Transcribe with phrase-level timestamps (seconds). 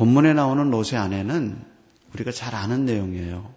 [0.00, 1.62] 본문에 나오는 롯의 아내는
[2.14, 3.54] 우리가 잘 아는 내용이에요.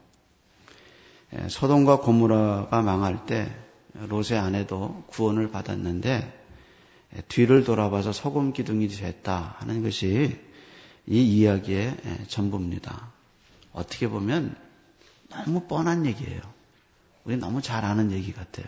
[1.36, 3.50] 예, 소돔과 고무라가 망할 때
[3.94, 6.44] 롯의 아내도 구원을 받았는데
[7.16, 10.38] 예, 뒤를 돌아봐서 소금 기둥이 됐다 하는 것이
[11.08, 13.14] 이 이야기의 예, 전부입니다.
[13.72, 14.54] 어떻게 보면
[15.30, 16.42] 너무 뻔한 얘기예요.
[17.24, 18.66] 우리 너무 잘 아는 얘기 같아요.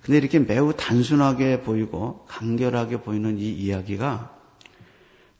[0.00, 4.41] 근데 이렇게 매우 단순하게 보이고 간결하게 보이는 이 이야기가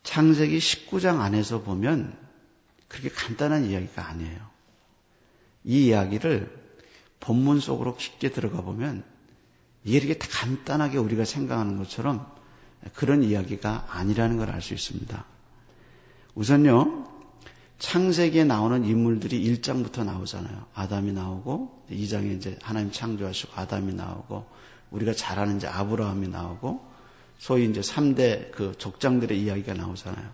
[0.02, 2.16] 창세기 19장 안에서 보면
[2.88, 4.40] 그렇게 간단한 이야기가 아니에요.
[5.64, 6.62] 이 이야기를
[7.20, 9.04] 본문 속으로 깊게 들어가 보면
[9.84, 12.26] 이렇게 간단하게 우리가 생각하는 것처럼
[12.94, 15.24] 그런 이야기가 아니라는 걸 알 수 있습니다.
[16.34, 17.08] 우선요,
[17.78, 20.66] 창세기에 나오는 인물들이 1장부터 나오잖아요.
[20.74, 24.46] 아담이 나오고, 2장에 이제 하나님 창조하시고 아담이 나오고,
[24.90, 26.91] 우리가 잘 아는 이제 아브라함이 나오고,
[27.42, 30.30] 소위 이제 3대 그 족장들의 이야기가 나오잖아요.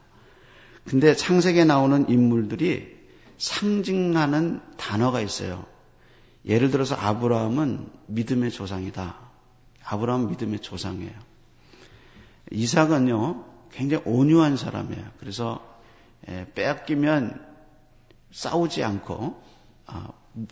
[0.84, 2.98] 근데 창세기에 나오는 인물들이
[3.38, 5.64] 상징하는 단어가 있어요.
[6.44, 9.16] 예를 들어서 아브라함은 믿음의 조상이다.
[9.84, 11.14] 아브라함은 믿음의 조상이에요.
[12.50, 15.04] 이삭은요, 굉장히 온유한 사람이에요.
[15.18, 15.66] 그래서
[16.54, 17.42] 빼앗기면
[18.32, 19.42] 싸우지 않고
[19.86, 20.08] 아,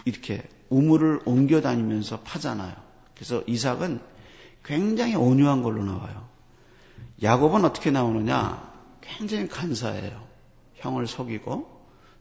[0.06, 2.75] 이렇게 우물을 옮겨 다니면서 파잖아요.
[3.14, 4.00] 그래서 이삭은
[4.64, 6.25] 굉장히 온유한 걸로 나와요.
[7.22, 8.75] 야곱은 어떻게 나오느냐?
[9.00, 10.27] 굉장히 간사해요.
[10.75, 11.77] 형을 속이고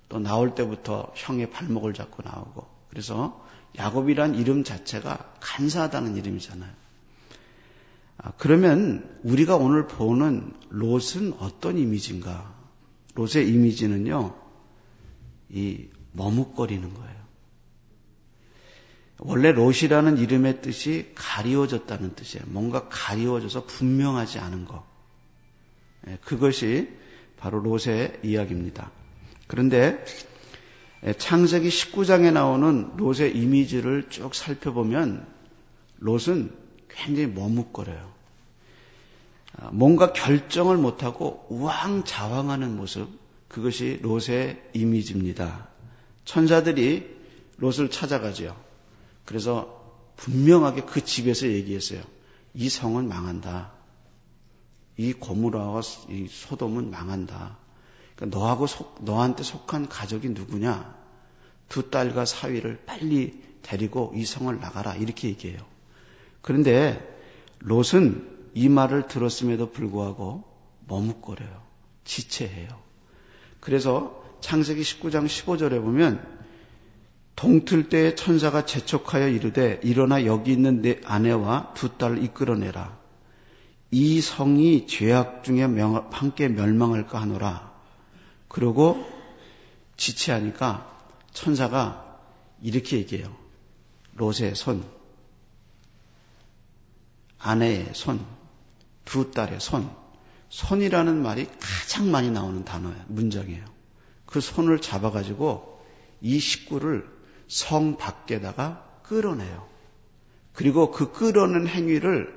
[0.09, 3.43] 또 나올 때부터 형의 발목을 잡고 나오고 그래서
[3.77, 6.71] 야곱이란 이름 자체가 간사하다는 이름이잖아요.
[8.17, 12.55] 아, 그러면 우리가 오늘 보는 롯은 어떤 이미지인가?
[13.16, 14.35] 롯의 이미지는요,
[15.49, 17.24] 이 머뭇거리는 거예요.
[19.19, 22.45] 원래 롯이라는 이름의 뜻이 가리워졌다는 뜻이에요.
[22.47, 24.83] 뭔가 가리워져서 분명하지 않은 것.
[26.07, 26.89] 예, 그것이
[27.38, 28.91] 바로 롯의 이야기입니다.
[29.47, 30.03] 그런데
[31.17, 35.25] 창세기 19장에 나오는 롯의 이미지를 쭉 살펴보면
[36.00, 36.51] 롯은
[36.89, 38.13] 굉장히 머뭇거려요.
[39.57, 43.07] 아, 뭔가 결정을 못하고 우왕좌왕하는 모습,
[43.47, 45.68] 그것이 롯의 이미지입니다.
[46.25, 47.16] 천사들이
[47.57, 48.64] 롯을 찾아가죠.
[49.25, 49.84] 그래서
[50.18, 52.02] 분명하게 그 집에서 얘기했어요.
[52.53, 53.74] 이 성은 망한다.
[54.97, 57.58] 이 고무라와 이 소돔은 망한다.
[58.16, 60.96] 그러니까 너하고 속, 너한테 속한 가족이 누구냐?
[61.68, 64.96] 두 딸과 사위를 빨리 데리고 이 성을 나가라.
[64.96, 65.59] 이렇게 얘기해요.
[66.42, 67.02] 그런데
[67.59, 70.44] 롯은 이 말을 들었음에도 불구하고
[70.88, 71.63] 머뭇거려요.
[72.06, 72.69] 지체해요.
[73.59, 76.34] 그래서 창세기 19장 15절에 보면
[77.35, 82.97] 동틀 때에 천사가 재촉하여 이르되 일어나 여기 있는 내 아내와 두 딸을 이끌어내라.
[83.91, 87.74] 이 성이 죄악 중에 함께 멸망할까 하노라.
[88.47, 89.06] 그러고
[89.97, 90.91] 지체하니까
[91.34, 92.19] 천사가
[92.62, 93.35] 이렇게 얘기해요.
[94.13, 94.84] 롯의 손,
[97.38, 98.25] 아내의 손,
[99.03, 99.90] 두 딸의 손.
[100.50, 103.03] 손이라는 말이 가장 많이 나오는 단어예요.
[103.07, 103.66] 문장이에요.
[104.25, 105.84] 그 손을 잡아가지고
[106.22, 107.14] 이 식구를
[107.47, 109.67] 성 밖에다가 끌어내요.
[110.53, 112.33] 그리고 그 끌어낸 행위를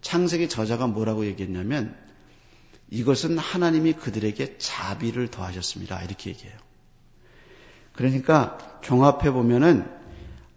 [0.00, 1.96] 창세기 저자가 뭐라고 얘기했냐면
[2.90, 6.02] 이것은 하나님이 그들에게 자비를 더하셨습니다.
[6.02, 6.56] 이렇게 얘기해요.
[7.92, 9.88] 그러니까 종합해 보면은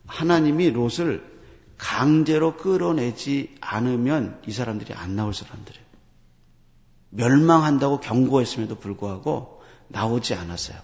[0.08, 1.32] 하나님이 롯을
[1.78, 5.84] 강제로 끌어내지 않으면 이 사람들이 안 나올 사람들이에요.
[7.10, 10.78] 멸망한다고 경고했음에도 불구하고 나오지 않았어요.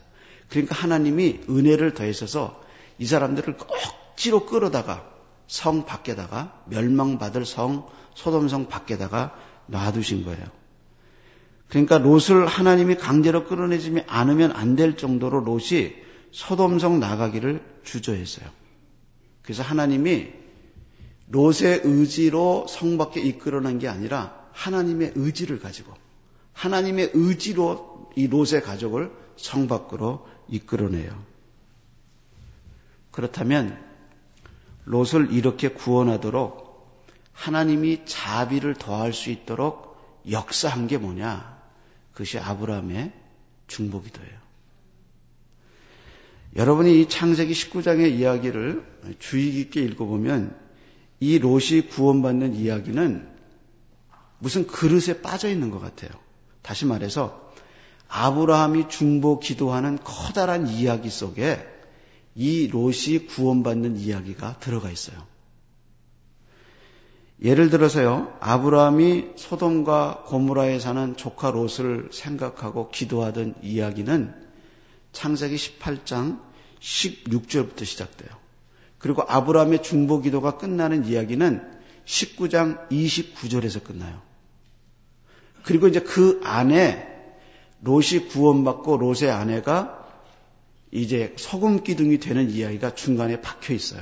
[0.50, 2.62] 그러니까 하나님이 은혜를 더해셔서
[3.00, 5.10] 이 사람들을 억지로 끌어다가
[5.48, 9.36] 성 밖에다가 멸망받을 성 소돔성 밖에다가
[9.68, 10.46] 놔두신 거예요.
[11.70, 15.94] 그러니까 롯을 하나님이 강제로 끌어내지 않으면 안 될 정도로 롯이
[16.32, 18.48] 소돔성 나가기를 주저했어요.
[19.42, 20.28] 그래서 하나님이
[21.28, 25.94] 롯의 의지로 성 밖에 이끌어낸 게 아니라 하나님의 의지를 가지고
[26.54, 31.29] 하나님의 의지로 이 롯의 가족을 성 밖으로 이끌어내요.
[33.20, 33.78] 그렇다면
[34.86, 41.60] 롯을 이렇게 구원하도록 하나님이 자비를 더할 수 있도록 역사한 게 뭐냐?
[42.14, 43.12] 그것이 아브라함의
[43.68, 44.40] 중보기도예요.
[46.56, 50.58] 여러분이 이 창세기 19장의 이야기를 주의 깊게 읽어보면
[51.20, 53.30] 이 롯이 구원받는 이야기는
[54.40, 56.10] 무슨 그릇에 빠져 있는 것 같아요.
[56.62, 57.54] 다시 말해서
[58.08, 61.79] 아브라함이 중보 기도하는 커다란 이야기 속에
[62.36, 65.28] 이 롯이 구원받는 이야기가 들어가 있어요.
[67.42, 74.34] 예를 들어서요, 아브라함이 소돔과 고무라에 사는 조카 롯을 생각하고 기도하던 이야기는
[75.14, 76.42] 창세기 18장
[76.82, 78.30] 16절부터 시작돼요.
[78.98, 84.22] 그리고 아브라함의 중보 기도가 끝나는 이야기는 19장 29절에서 끝나요.
[85.64, 87.08] 그리고 이제 그 안에
[87.82, 89.99] 롯이 구원받고 롯의 아내가
[90.92, 94.02] 이제 소금 기둥이 되는 이야기가 중간에 박혀 있어요.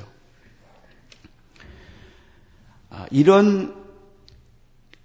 [2.89, 3.75] 아, 이런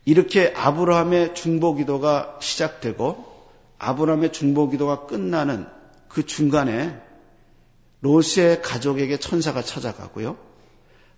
[0.04, 3.32] 이렇게 아브라함의 중보 기도가 시작되고
[3.78, 5.66] 아브라함의 중보 기도가 끝나는
[6.08, 7.00] 그 중간에
[8.00, 10.36] 롯의 가족에게 천사가 찾아가고요.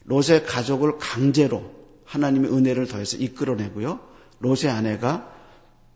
[0.05, 1.73] 롯의 가족을 강제로
[2.05, 4.01] 하나님의 은혜를 더해서 이끌어내고요.
[4.41, 5.33] 롯의 아내가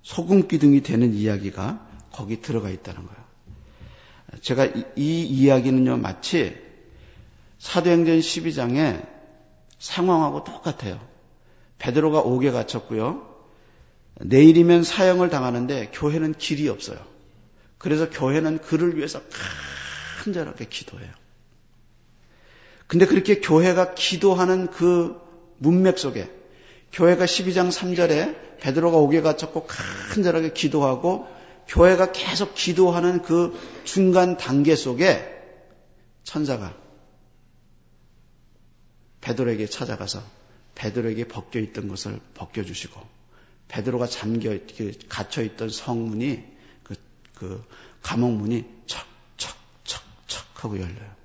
[0.02, 3.27] 소금 기둥이 되는 이야기가 거기 들어가 있다는 거예요.
[4.40, 6.56] 제가 이, 이 이야기는요, 마치
[7.58, 9.06] 사도행전 12장에
[9.78, 11.00] 상황하고 똑같아요.
[11.78, 13.26] 베드로가 옥에 갇혔고요.
[14.20, 16.98] 내일이면 사형을 당하는데 교회는 길이 없어요.
[17.78, 19.20] 그래서 교회는 그를 위해서
[20.22, 21.10] 간절하게 기도해요.
[22.88, 25.20] 근데 그렇게 교회가 기도하는 그
[25.58, 26.30] 문맥 속에
[26.92, 31.28] 교회가 12장 3절에 베드로가 옥에 갇혔고 간절하게 기도하고
[31.68, 35.36] 교회가 계속 기도하는 그 중간 단계 속에
[36.24, 36.74] 천사가
[39.20, 40.22] 베드로에게 찾아가서
[40.74, 43.00] 베드로에게 벗겨 있던 것을 벗겨 주시고
[43.68, 46.44] 베드로가 잠겨 그 갇혀 있던 성문이
[46.82, 46.94] 그,
[47.34, 47.64] 그
[48.02, 51.18] 감옥 문이 척척척척 하고 열려요.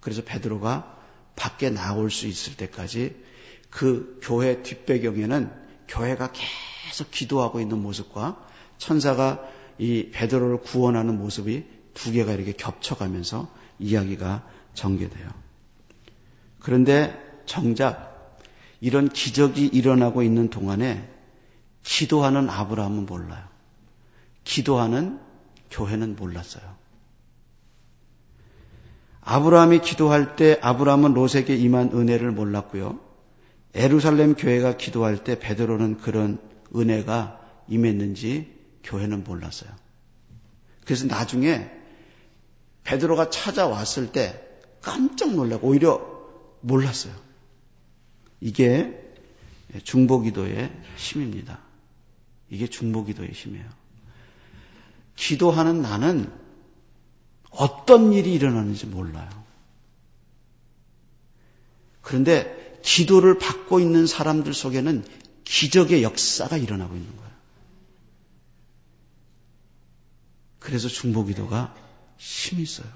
[0.00, 0.96] 그래서 베드로가
[1.36, 3.14] 밖에 나올 수 있을 때까지
[3.70, 5.52] 그 교회 뒷배경에는
[5.86, 8.44] 교회가 계속 기도하고 있는 모습과
[8.78, 11.64] 천사가 이 베드로를 구원하는 모습이
[11.94, 13.48] 두 개가 이렇게 겹쳐가면서
[13.78, 15.28] 이야기가 전개돼요.
[16.60, 17.16] 그런데
[17.46, 18.36] 정작
[18.80, 21.08] 이런 기적이 일어나고 있는 동안에
[21.82, 23.44] 기도하는 아브라함은 몰라요.
[24.44, 25.18] 기도하는
[25.70, 26.62] 교회는 몰랐어요.
[29.20, 32.98] 아브라함이 기도할 때 아브라함은 롯에게 임한 은혜를 몰랐고요.
[33.74, 36.38] 에루살렘 교회가 기도할 때 베드로는 그런
[36.74, 37.38] 은혜가
[37.68, 38.57] 임했는지
[38.88, 39.70] 교회는 몰랐어요.
[40.84, 41.70] 그래서 나중에
[42.84, 44.42] 베드로가 찾아왔을 때
[44.80, 46.00] 깜짝 놀라고 오히려
[46.62, 47.14] 몰랐어요.
[48.40, 48.98] 이게
[49.84, 51.58] 중보기도의 힘입니다.
[52.48, 53.68] 이게 중보기도의 힘이에요.
[55.16, 56.32] 기도하는 나는
[57.50, 59.28] 어떤 일이 일어나는지 몰라요.
[62.00, 65.04] 그런데 기도를 받고 있는 사람들 속에는
[65.44, 67.27] 기적의 역사가 일어나고 있는 거예요.
[70.68, 71.74] 그래서 중보기도가
[72.18, 72.86] 힘이 있어요.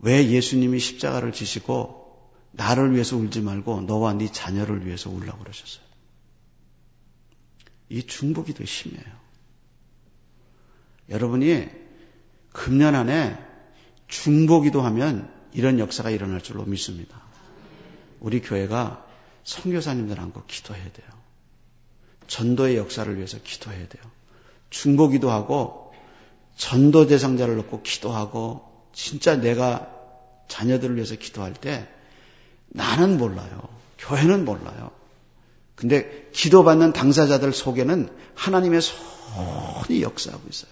[0.00, 5.82] 왜 예수님이 십자가를 지시고 나를 위해서 울지 말고 너와 네 자녀를 위해서 울라고 그러셨어요.
[7.88, 9.06] 이 중보기도의 힘이에요.
[11.08, 11.70] 여러분이
[12.52, 13.42] 금년 안에
[14.06, 17.22] 중보기도 하면 이런 역사가 일어날 줄로 믿습니다.
[18.20, 19.06] 우리 교회가
[19.44, 21.08] 선교사님들 안고 기도해야 돼요.
[22.26, 24.04] 전도의 역사를 위해서 기도해야 돼요.
[24.68, 25.85] 중보기도 하고
[26.56, 29.92] 전도 대상자를 놓고 기도하고 진짜 내가
[30.48, 31.88] 자녀들을 위해서 기도할 때
[32.68, 33.68] 나는 몰라요.
[33.98, 34.90] 교회는 몰라요.
[35.74, 40.70] 근데 기도받는 당사자들 속에는 하나님의 손이 역사하고 있어요.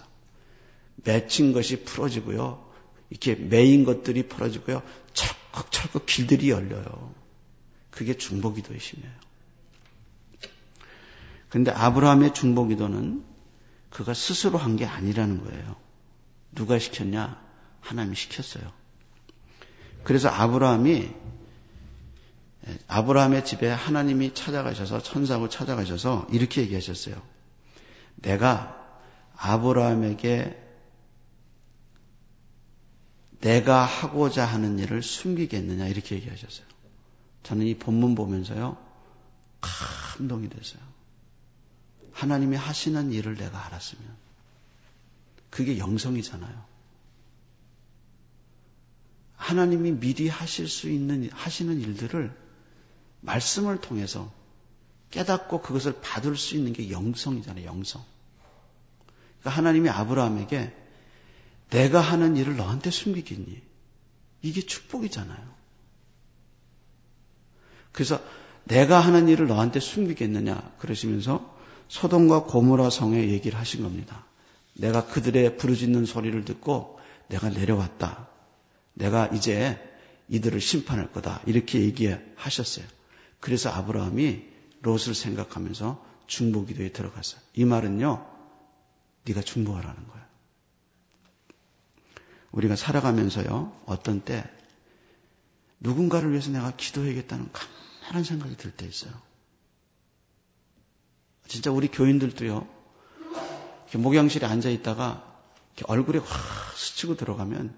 [0.96, 2.64] 맺힌 것이 풀어지고요.
[3.10, 4.82] 이렇게 매인 것들이 풀어지고요.
[5.12, 7.12] 철컥철컥 길들이 열려요.
[7.90, 9.12] 그게 중보기도의 힘이에요.
[11.50, 13.33] 근데 아브라함의 중보기도는
[13.94, 15.76] 그가 스스로 한 게 아니라는 거예요.
[16.52, 17.40] 누가 시켰냐?
[17.80, 18.72] 하나님이 시켰어요.
[20.02, 21.14] 그래서 아브라함이
[22.88, 27.22] 아브라함의 집에 하나님이 찾아가셔서 천사고 찾아가셔서 이렇게 얘기하셨어요.
[28.16, 28.76] 내가
[29.36, 30.60] 아브라함에게
[33.40, 36.66] 내가 하고자 하는 일을 숨기겠느냐 이렇게 얘기하셨어요.
[37.44, 38.76] 저는 이 본문 보면서요
[39.60, 40.93] 감동이 됐어요.
[42.14, 44.04] 하나님이 하시는 일을 내가 알았으면
[45.50, 46.64] 그게 영성이잖아요.
[49.36, 52.34] 하나님이 미리 하실 수 있는 하시는 일들을
[53.20, 54.32] 말씀을 통해서
[55.10, 57.66] 깨닫고 그것을 받을 수 있는 게 영성이잖아요.
[57.66, 58.04] 영성.
[59.40, 60.74] 그러니까 하나님이 아브라함에게
[61.70, 63.60] 내가 하는 일을 너한테 숨기겠니?
[64.42, 65.54] 이게 축복이잖아요.
[67.92, 68.20] 그래서
[68.64, 71.53] 내가 하는 일을 너한테 숨기겠느냐 그러시면서
[71.94, 74.26] 소돔과 고모라 성에 얘기를 하신 겁니다.
[74.72, 76.98] 내가 그들의 부르짖는 소리를 듣고
[77.28, 78.28] 내가 내려왔다.
[78.94, 79.78] 내가 이제
[80.28, 81.40] 이들을 심판할 거다.
[81.46, 82.84] 이렇게 얘기하셨어요.
[83.38, 84.42] 그래서 아브라함이
[84.82, 87.40] 롯을 생각하면서 중보기도에 들어갔어요.
[87.54, 88.26] 이 말은요,
[89.26, 90.26] 네가 중보하라는 거야.
[92.50, 94.42] 우리가 살아가면서요, 어떤 때
[95.78, 99.12] 누군가를 위해서 내가 기도해야겠다는 강렬한 생각이 들 때 있어요.
[101.46, 102.66] 진짜 우리 교인들도요,
[103.96, 105.24] 목양실에 앉아 있다가
[105.84, 107.74] 얼굴에 확 스치고 들어가면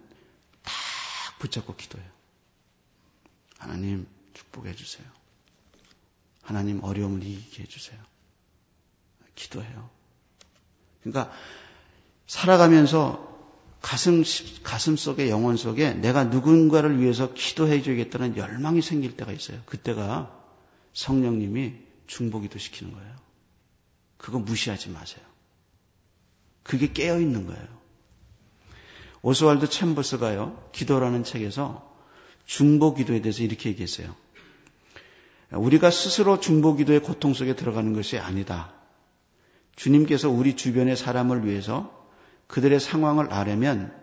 [0.63, 0.73] 딱
[1.39, 2.09] 붙잡고 기도해요.
[3.59, 5.07] 하나님 축복해 주세요.
[6.43, 7.99] 하나님 어려움을 이기게 해 주세요.
[9.35, 9.91] 기도해요.
[11.03, 11.33] 그러니까
[12.27, 13.37] 살아가면서
[13.83, 14.25] 가슴,
[14.63, 19.61] 가슴 속에 영혼 속에 내가 누군가를 위해서 기도해 줘야겠다는 열망이 생길 때가 있어요.
[19.67, 20.33] 그때가
[20.93, 21.75] 성령님이
[22.07, 23.26] 중보기도 시키는 거예요.
[24.17, 25.25] 그거 무시하지 마세요.
[26.63, 27.67] 그게 깨어 있는 거예요.
[29.23, 31.97] 오스왈드 챔버스가요, 기도라는 책에서
[32.45, 34.15] 중보 기도에 대해서 이렇게 얘기했어요.
[35.51, 38.73] 우리가 스스로 중보 기도의 고통 속에 들어가는 것이 아니다.
[39.77, 41.93] 주님께서 우리 주변의 사람을 위해서
[42.47, 43.95] 그들의 상황을 아려면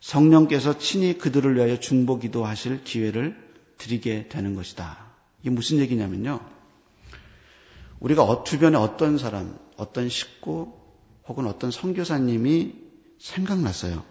[0.00, 3.36] 성령께서 친히 그들을 위하여 중보 기도 하실 기회를
[3.78, 4.98] 드리게 되는 것이다.
[5.42, 6.40] 이게 무슨 얘기냐면요.
[8.02, 10.72] 우리가 어, 주변에 어떤 사람, 어떤 식구
[11.28, 12.74] 혹은 어떤 선교사님이
[13.18, 14.04] 생각났어요.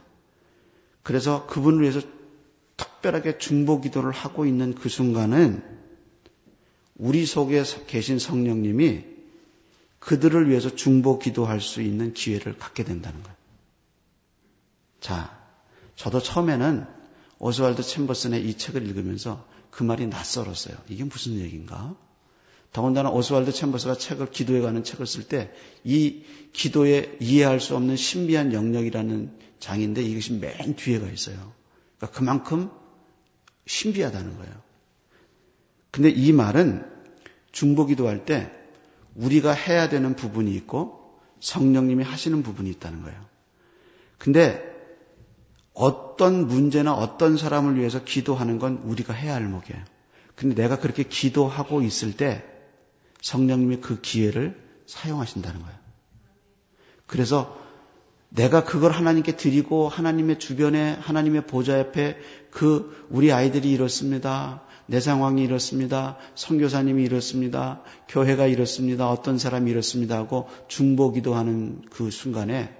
[1.03, 2.00] 그래서 그분을 위해서
[2.77, 5.62] 특별하게 중보 기도를 하고 있는 그 순간은
[6.95, 9.03] 우리 속에 계신 성령님이
[10.00, 13.38] 그들을 위해서 중보 기도할 수 있는 기회를 갖게 된다는 거예요.
[15.01, 15.38] 자,
[15.98, 16.86] 저도 처음에는
[17.39, 20.77] 오스왈드 챔버슨의 이 책을 읽으면서 그 말이 낯설었어요.
[20.88, 21.95] 이게 무슨 얘기인가?
[22.73, 25.51] 더군다나 오스왈드 챔버스가 책을 기도에 관한 책을 쓸 때
[25.83, 26.23] 이
[26.53, 31.53] 기도에 이해할 수 없는 신비한 영역이라는 장인데 이것이 맨 뒤에가 있어요.
[31.97, 32.69] 그러니까 그만큼
[33.67, 34.53] 신비하다는 거예요.
[35.91, 36.85] 근데 이 말은
[37.51, 38.51] 중보기도 할 때
[39.15, 43.19] 우리가 해야 되는 부분이 있고 성령님이 하시는 부분이 있다는 거예요.
[44.17, 44.63] 근데
[45.73, 49.83] 어떤 문제나 어떤 사람을 위해서 기도하는 건 우리가 해야 할 목이에요.
[50.35, 52.43] 근데 내가 그렇게 기도하고 있을 때
[53.21, 55.77] 성령님이 그 기회를 사용하신다는 거예요.
[57.07, 57.59] 그래서
[58.29, 62.17] 내가 그걸 하나님께 드리고 하나님의 주변에 하나님의 보좌 옆에
[62.49, 64.63] 그 우리 아이들이 이렇습니다.
[64.85, 66.17] 내 상황이 이렇습니다.
[66.35, 67.81] 선교사님이 이렇습니다.
[68.07, 69.09] 교회가 이렇습니다.
[69.09, 72.75] 어떤 사람이 이렇습니다 하고 중보 기도 하는 그 순간에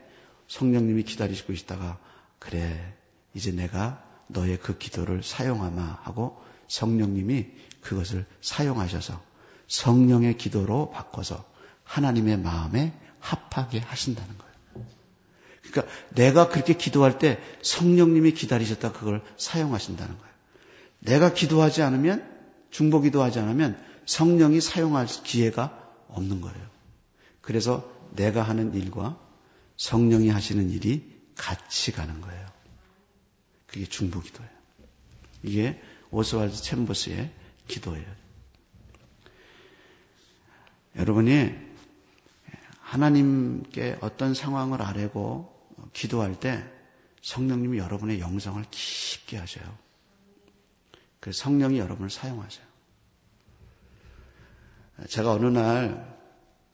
[0.48, 2.00] 성령님이 기다리시고 있다가
[2.40, 2.96] 그래
[3.34, 7.48] 이제 내가 너의 그 기도를 사용하마 하고 성령님이
[7.82, 9.31] 그것을 사용하셔서
[9.72, 11.46] 성령의 기도로 바꿔서
[11.86, 14.86] 하나님의 마음에 합하게 하신다는 거예요.
[15.62, 20.34] 그러니까 내가 그렇게 기도할 때 성령님이 기다리셨다 그걸 사용하신다는 거예요.
[21.00, 22.30] 내가 기도하지 않으면
[22.70, 26.68] 중보 기도하지 않으면 성령이 사용할 기회가 없는 거예요.
[27.40, 29.18] 그래서 내가 하는 일과
[29.78, 32.46] 성령이 하시는 일이 같이 가는 거예요.
[33.68, 34.52] 그게 중보 기도예요.
[35.44, 37.32] 이게 오스왈드 챔버스의
[37.70, 38.21] 기도예요.
[40.96, 41.52] 여러분이
[42.80, 45.52] 하나님께 어떤 상황을 아뢰고
[45.94, 46.64] 기도할 때
[47.22, 49.78] 성령님이 여러분의 영성을 깊게 하셔요.
[51.20, 52.66] 그 성령이 여러분을 사용하세요.
[55.08, 56.20] 제가 어느 날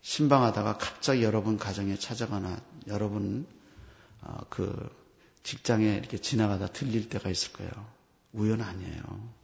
[0.02, 3.46] 신방하다가 갑자기 여러분 가정에 찾아가나 여러분
[4.22, 4.90] 어, 그
[5.44, 7.72] 직장에 이렇게 지나가다 들릴 때가 있을 거예요.
[8.34, 9.37] 우연 아니에요.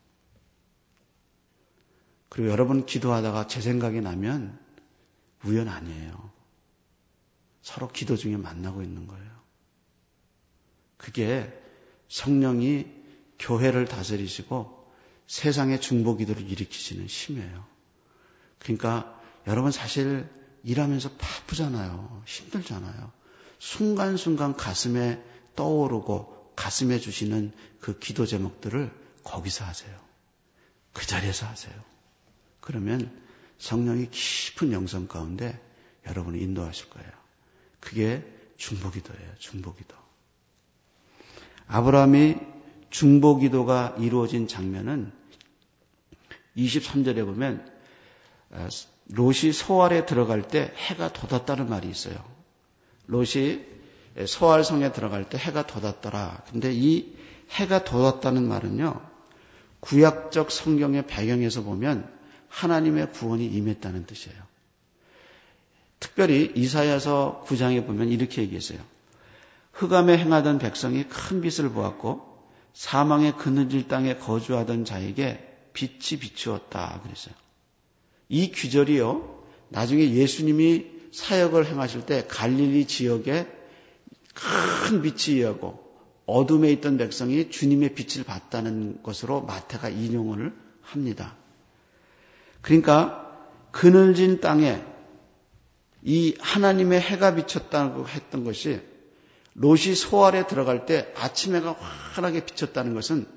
[2.33, 4.59] 그리고 여러분 기도하다가 제 생각이 나면
[5.45, 6.31] 우연 아니에요.
[7.61, 9.31] 서로 기도 중에 만나고 있는 거예요.
[10.97, 11.53] 그게
[12.09, 12.87] 성령이
[13.37, 14.91] 교회를 다스리시고
[15.27, 17.65] 세상의 중보 기도를 일으키시는 힘이에요.
[18.57, 20.27] 그러니까 여러분 사실
[20.63, 22.23] 일하면서 바쁘잖아요.
[22.25, 23.11] 힘들잖아요.
[23.59, 25.23] 순간순간 가슴에
[25.55, 28.91] 떠오르고 가슴에 주시는 그 기도 제목들을
[29.23, 29.95] 거기서 하세요.
[30.93, 31.92] 그 자리에서 하세요.
[32.63, 33.12] 그러면
[33.58, 35.60] 성령이 깊은 영성 가운데
[36.08, 37.10] 여러분을 인도하실 거예요.
[37.82, 39.36] 그게 중보기도예요.
[39.38, 39.93] 중보기도.
[41.67, 42.38] 아브라함이
[42.89, 45.12] 중보기도가 이루어진 장면은
[46.55, 47.70] 23절에 보면
[48.51, 48.70] 어,
[49.10, 52.15] 롯이 소알에 들어갈 때 해가 돋았다는 말이 있어요.
[53.08, 53.60] 롯이
[54.25, 56.43] 소알성에 들어갈 때 해가 돋았더라.
[56.50, 57.13] 근데 이
[57.51, 59.01] 해가 돋았다는 말은요.
[59.82, 62.22] 구약적 성경의 배경에서 보면
[62.53, 64.38] 하나님의 구원이 임했다는 뜻이에요.
[66.00, 68.79] 특별히 이사야서 9장에 보면 이렇게 얘기했어요.
[69.74, 72.22] 흑암에 행하던 백성이 큰 빛을 보았고
[72.74, 75.39] 사망의 그늘질 땅에 거주하던 자에게
[75.74, 77.33] 빛이 비추었다 그랬어요.
[78.29, 79.43] 이 귀절이요.
[79.69, 83.48] 나중에 예수님이 사역을 행하실 때 갈릴리 지역에
[84.36, 85.81] 큰 빛이 이하고
[86.25, 91.36] 어둠에 있던 백성이 주님의 빛을 봤다는 것으로 마태가 인용을 합니다.
[92.63, 93.29] 그러니까
[93.72, 94.82] 그늘진 땅에
[96.01, 98.82] 이 하나님의 해가 비쳤다고 했던 것이
[99.53, 103.27] 롯이 소알에 들어갈 때 아침 해가 환하게 비쳤다는 것은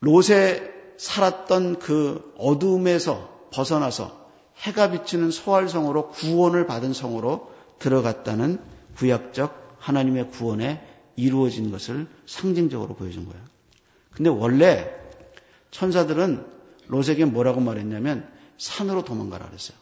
[0.00, 8.60] 롯에 살았던 그 어둠에서 벗어나서 해가 비치는 소알성으로 구원을 받은 성으로 들어갔다는
[8.96, 10.84] 구약적 하나님의 구원에
[11.14, 13.42] 이루어진 것을 상징적으로 보여준 거예요.
[14.10, 14.90] 근데 원래
[15.70, 16.57] 천사들은
[16.88, 18.28] 롯에게 뭐라고 말했냐면
[18.58, 19.78] 산으로 도망가라 그랬어요.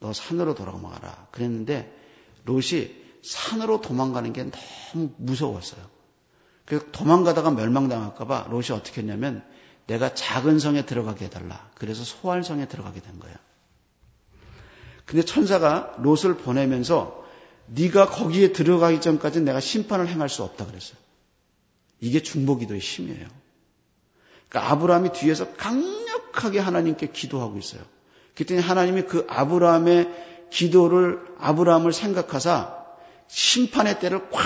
[0.00, 1.28] 너 산으로 돌아가라.
[1.30, 1.94] 그랬는데
[2.44, 2.90] 롯이
[3.22, 5.80] 산으로 도망가는 게 너무 무서웠어요.
[6.64, 9.44] 그래서 도망가다가 멸망당할까봐 롯이 어떻게 했냐면
[9.86, 11.68] 내가 작은 성에 들어가게 해달라.
[11.74, 13.36] 그래서 소알성에 들어가게 된 거예요.
[15.04, 17.26] 근데 천사가 롯을 보내면서
[17.66, 20.96] 네가 거기에 들어가기 전까지 내가 심판을 행할 수 없다 그랬어요.
[22.00, 23.28] 이게 중보기도의 힘이에요.
[24.48, 25.99] 그러니까 아브라함이 뒤에서 강
[26.32, 27.82] 력하게 하나님께 기도하고 있어요.
[28.34, 32.76] 그랬더니 하나님이 그 아브라함의 기도를 아브라함을 생각하사
[33.28, 34.42] 심판의 때를 꽉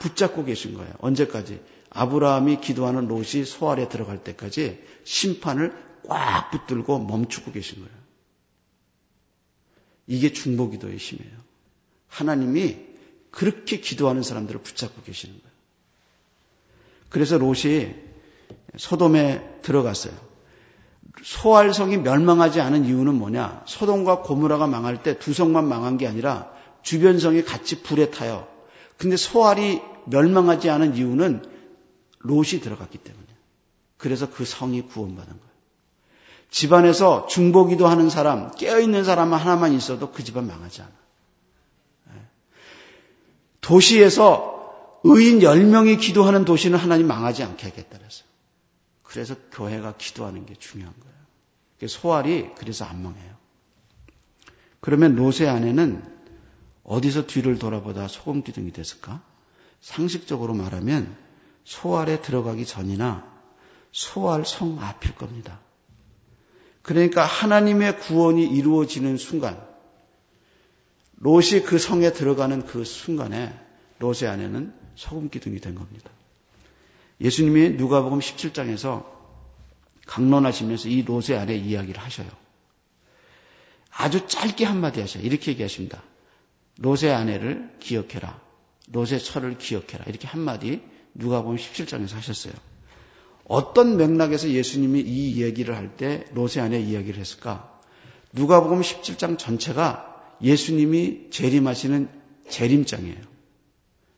[0.00, 0.92] 붙잡고 계신 거예요.
[0.98, 1.60] 언제까지?
[1.90, 5.74] 아브라함이 기도하는 롯이 소알에 들어갈 때까지 심판을
[6.08, 8.02] 꽉 붙들고 멈추고 계신 거예요.
[10.06, 11.36] 이게 중보기도의 힘이에요.
[12.08, 12.78] 하나님이
[13.30, 15.52] 그렇게 기도하는 사람들을 붙잡고 계시는 거예요.
[17.08, 17.94] 그래서 롯이
[18.76, 20.31] 소돔에 들어갔어요.
[21.22, 23.62] 소알성이 멸망하지 않은 이유는 뭐냐?
[23.66, 26.50] 소돔과 고무라가 망할 때 두 성만 망한 게 아니라
[26.82, 28.46] 주변 성이 같이 불에 타요.
[28.96, 31.44] 근데 소알이 멸망하지 않은 이유는
[32.20, 33.26] 롯이 들어갔기 때문에.
[33.98, 35.52] 그래서 그 성이 구원받은 거예요.
[36.50, 40.90] 집안에서 중보기도 하는 사람, 깨어있는 사람 하나만 있어도 그 집안 망하지 않아.
[42.14, 42.20] 예.
[43.60, 48.31] 도시에서 의인 10명이 기도하는 도시는 하나님 망하지 않게 하겠다 그랬어요.
[49.12, 51.12] 그래서 교회가 기도하는 게 중요한 거예요.
[51.86, 53.36] 소알이 그래서 안 망해요.
[54.80, 56.02] 그러면 롯의 아내는
[56.82, 59.22] 어디서 뒤를 돌아보다 소금 기둥이 됐을까?
[59.82, 61.14] 상식적으로 말하면
[61.64, 63.30] 소알에 들어가기 전이나
[63.90, 65.60] 소알 성 앞일 겁니다.
[66.80, 69.62] 그러니까 하나님의 구원이 이루어지는 순간,
[71.16, 73.54] 롯이 그 성에 들어가는 그 순간에
[73.98, 76.10] 롯의 아내는 소금 기둥이 된 겁니다.
[77.22, 79.06] 예수님이 누가복음 17장에서
[80.06, 82.28] 강론하시면서 이 롯의 아내 이야기를 하셔요.
[83.90, 85.22] 아주 짧게 한마디 하셔요.
[85.22, 86.02] 이렇게 얘기하십니다.
[86.78, 88.40] 롯의 아내를 기억해라.
[88.88, 90.04] 롯의 철을 기억해라.
[90.06, 90.82] 이렇게 한마디
[91.14, 92.54] 누가복음 17장에서 하셨어요.
[93.44, 97.80] 어떤 맥락에서 예수님이 이 얘기를 할때 롯의 아내 이야기를 했을까?
[98.32, 100.08] 누가복음 17장 전체가
[100.42, 102.08] 예수님이 재림하시는
[102.48, 103.20] 재림장이에요.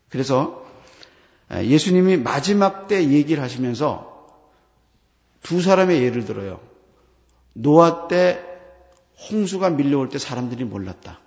[0.08, 0.63] 그래서
[1.62, 4.14] 예수님이 마지막 때 얘기를 하시면서
[5.42, 6.60] 두 사람의 예를 들어요.
[7.52, 8.42] 노아 때
[9.30, 11.20] 홍수가 밀려올 때 사람들이 몰랐다.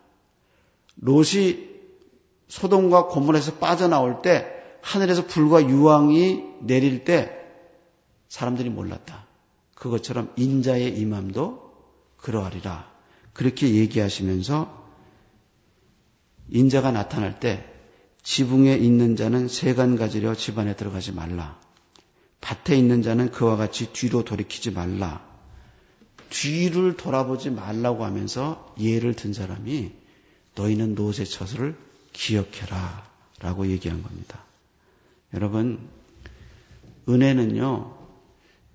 [0.97, 1.67] 롯이
[2.47, 7.31] 소돔과 고물에서 빠져나올 때 하늘에서 불과 유황이 내릴 때
[8.29, 9.25] 사람들이 몰랐다.
[9.75, 11.71] 그것처럼 인자의 임함도
[12.17, 12.91] 그러하리라.
[13.33, 14.85] 그렇게 얘기하시면서
[16.49, 17.65] 인자가 나타날 때
[18.27, 21.57] 지붕에 있는 자는 세간 가지려 집안에 들어가지 말라.
[22.41, 25.25] 밭에 있는 자는 그와 같이 뒤로 돌이키지 말라.
[26.29, 29.93] 뒤를 돌아보지 말라고 하면서 예를 든 사람이
[30.55, 31.77] 너희는 노새 처소를
[32.11, 33.09] 기억해라.
[33.39, 34.43] 라고 얘기한 겁니다.
[35.33, 35.87] 여러분,
[37.07, 37.97] 은혜는요,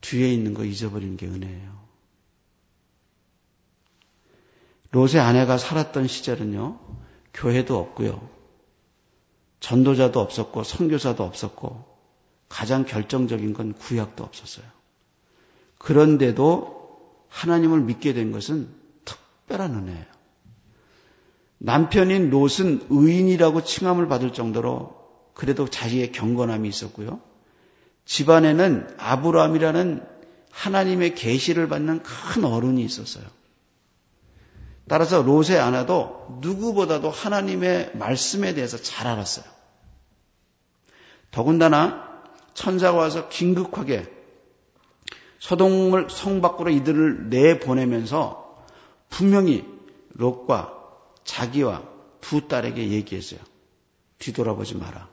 [0.01, 1.83] 뒤에 있는 거 잊어버리는 게 은혜예요.
[4.93, 6.81] 롯의 아내가 살았던 시절은요,
[7.35, 8.42] 교회도 없고요,
[9.63, 11.85] 전도자도 없었고, 선교사도 없었고,
[12.49, 14.67] 가장 결정적인 건 구약도 없었어요.
[15.79, 18.69] 그런데도 하나님을 믿게 된 것은
[19.05, 20.05] 특별한 은혜예요.
[21.59, 25.01] 남편인 롯은 의인이라고 칭함을 받을 정도로
[25.33, 27.21] 그래도 자기의 경건함이 있었고요.
[28.05, 30.05] 집안에는 아브라함이라는
[30.51, 33.25] 하나님의 계시를 받는 큰 어른이 있었어요.
[34.89, 39.45] 따라서 롯의 아내도 누구보다도 하나님의 말씀에 대해서 잘 알았어요.
[41.31, 42.23] 더군다나
[42.55, 44.11] 천사가 와서 긴급하게
[45.39, 48.65] 소동을 성 밖으로 이들을 내보내면서
[49.09, 49.67] 분명히
[50.11, 50.79] 롯과
[51.25, 51.83] 자기와
[52.21, 53.41] 두 딸에게 얘기했어요.
[54.19, 55.09] 뒤돌아보지 마라.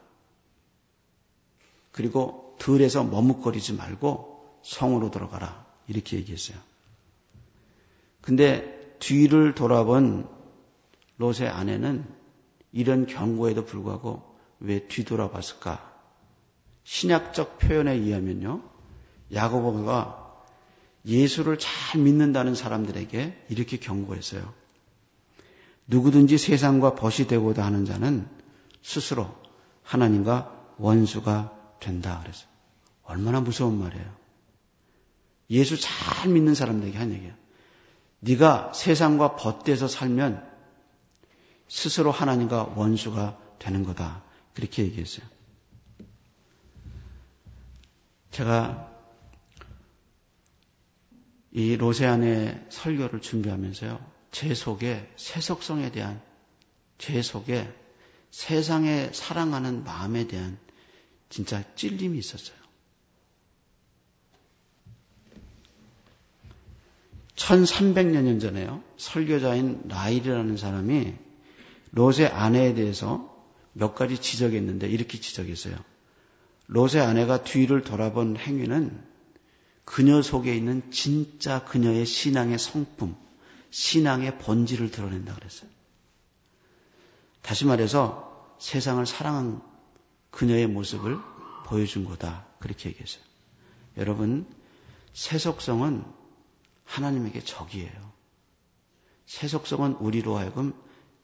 [1.91, 5.65] 그리고 들에서 머뭇거리지 말고 성으로 들어가라.
[5.87, 6.57] 이렇게 얘기했어요.
[8.21, 10.27] 근데 뒤를 돌아본
[11.17, 12.05] 롯의 아내는
[12.71, 14.23] 이런 경고에도 불구하고
[14.59, 15.89] 왜 뒤돌아봤을까?
[16.83, 18.61] 신약적 표현에 의하면요.
[19.33, 20.29] 야고보가
[21.05, 24.53] 예수를 잘 믿는다는 사람들에게 이렇게 경고했어요.
[25.87, 28.27] 누구든지 세상과 벗이 되고자 하는 자는
[28.81, 29.29] 스스로
[29.83, 32.47] 하나님과 원수가 된다 그랬어요.
[33.03, 34.19] 얼마나 무서운 말이에요.
[35.49, 37.35] 예수 잘 믿는 사람들에게 한 얘기야.
[38.21, 40.47] 네가 세상과 벗대서 살면
[41.67, 44.23] 스스로 하나님과 원수가 되는 거다.
[44.53, 45.25] 그렇게 얘기했어요.
[48.31, 48.89] 제가
[51.51, 53.99] 이 로세안의 설교를 준비하면서요.
[54.31, 56.21] 제 속에 세속성에 대한
[56.97, 57.73] 제 속에
[58.31, 60.59] 세상에 사랑하는 마음에 대한
[61.29, 62.58] 진짜 찔림이 있었어요.
[67.39, 68.83] 1300년 전에요.
[68.97, 71.13] 설교자인 라일이라는 사람이
[71.91, 73.33] 롯의 아내에 대해서
[73.71, 75.75] 몇 가지 지적했는데 이렇게 지적했어요.
[76.67, 79.03] 롯의 아내가 뒤를 돌아본 행위는
[79.85, 83.15] 그녀 속에 있는 진짜 그녀의 신앙의 성품,
[83.71, 85.69] 신앙의 본질을 드러낸다 그랬어요.
[87.41, 89.61] 다시 말해서 세상을 사랑한
[90.29, 91.17] 그녀의 모습을
[91.65, 92.45] 보여준 거다.
[92.59, 93.23] 그렇게 얘기했어요.
[93.97, 94.45] 여러분,
[95.13, 96.18] 세속성은
[96.89, 98.11] 하나님에게 적이에요.
[99.27, 100.73] 세속성은 우리로 하여금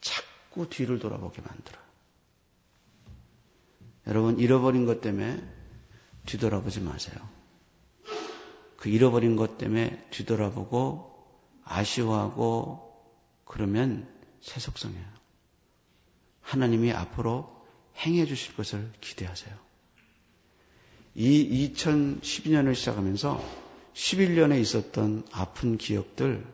[0.00, 1.84] 자꾸 뒤를 돌아보게 만들어요.
[4.06, 5.42] 여러분, 잃어버린 것 때문에
[6.26, 7.16] 뒤돌아보지 마세요.
[8.76, 11.12] 그 잃어버린 것 때문에 뒤돌아보고
[11.64, 12.82] 아쉬워하고
[13.44, 14.08] 그러면
[14.42, 15.16] 세속성이에요.
[16.42, 19.56] 하나님이 앞으로 행해 주실 것을 기대하세요.
[21.16, 23.65] 이 2012년을 시작하면서
[23.96, 26.46] 11년에 있었던 아픈 기억들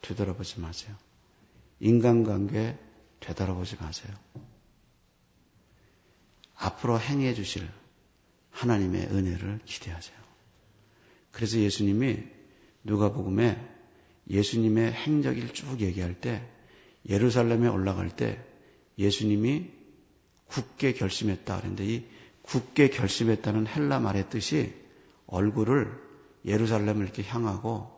[0.00, 0.96] 되돌아보지 마세요.
[1.78, 2.76] 인간관계
[3.20, 4.12] 되돌아보지 마세요.
[6.56, 7.68] 앞으로 행해 주실
[8.50, 10.16] 하나님의 은혜를 기대하세요.
[11.30, 12.24] 그래서 예수님이
[12.82, 13.64] 누가복음에
[14.28, 16.44] 예수님의 행적을 쭉 얘기할 때
[17.08, 18.44] 예루살렘에 올라갈 때
[18.98, 19.70] 예수님이
[20.46, 22.04] 굳게 결심했다 그랬는데 이
[22.42, 24.74] 굳게 결심했다는 헬라 말의 뜻이
[25.26, 26.07] 얼굴을
[26.48, 27.96] 예루살렘을 이렇게 향하고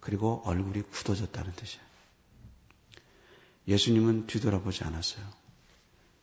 [0.00, 1.84] 그리고 얼굴이 굳어졌다는 뜻이에요.
[3.68, 5.24] 예수님은 뒤돌아보지 않았어요.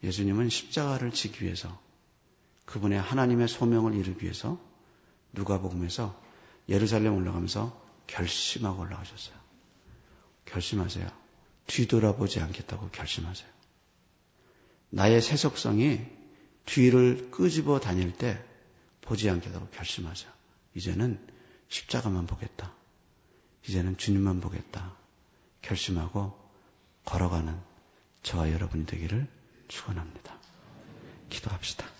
[0.03, 1.79] 예수님은 십자가를 지기 위해서
[2.65, 4.59] 그분의 하나님의 소명을 이루기 위해서
[5.33, 6.19] 누가복음에서
[6.69, 9.35] 예루살렘 올라가면서 결심하고 올라가셨어요.
[10.45, 11.07] 결심하세요.
[11.67, 13.49] 뒤돌아보지 않겠다고 결심하세요.
[14.89, 16.01] 나의 세속성이
[16.65, 18.43] 뒤를 끄집어 다닐 때
[19.01, 20.40] 보지 않겠다고 결심하세요.
[20.73, 21.19] 이제는
[21.69, 22.73] 십자가만 보겠다.
[23.67, 24.95] 이제는 주님만 보겠다.
[25.61, 26.37] 결심하고
[27.05, 27.57] 걸어가는
[28.23, 29.27] 저와 여러분이 되기를
[29.67, 30.37] 축원합니다.
[31.29, 31.90] 기도합시다.